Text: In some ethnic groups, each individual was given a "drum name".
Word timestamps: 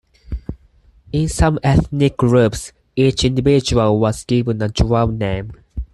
In 1.11 1.27
some 1.29 1.59
ethnic 1.61 2.17
groups, 2.17 2.73
each 2.95 3.23
individual 3.23 3.99
was 3.99 4.23
given 4.25 4.59
a 4.63 4.67
"drum 4.67 5.19
name". 5.19 5.51